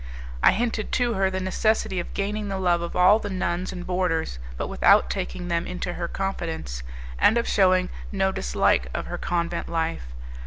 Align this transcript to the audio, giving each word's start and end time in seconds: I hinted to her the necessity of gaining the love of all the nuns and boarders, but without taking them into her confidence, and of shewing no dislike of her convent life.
I 0.41 0.53
hinted 0.53 0.91
to 0.93 1.13
her 1.13 1.29
the 1.29 1.39
necessity 1.39 1.99
of 1.99 2.15
gaining 2.15 2.47
the 2.47 2.57
love 2.57 2.81
of 2.81 2.95
all 2.95 3.19
the 3.19 3.29
nuns 3.29 3.71
and 3.71 3.85
boarders, 3.85 4.39
but 4.57 4.65
without 4.67 5.11
taking 5.11 5.47
them 5.47 5.67
into 5.67 5.93
her 5.93 6.07
confidence, 6.07 6.81
and 7.19 7.37
of 7.37 7.47
shewing 7.47 7.89
no 8.11 8.31
dislike 8.31 8.87
of 8.95 9.05
her 9.05 9.19
convent 9.19 9.69
life. 9.69 10.07